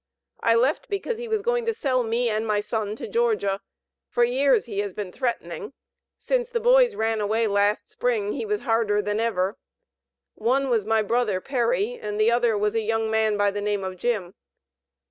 [0.39, 3.61] "I left because he was going to sell me and my son to Georgia;
[4.09, 5.73] for years he had been threatening;
[6.17, 9.57] since the boys ran away, last spring, he was harder than ever.
[10.33, 13.83] One was my brother, Perry, and the other was a young man by the name
[13.83, 14.33] of Jim."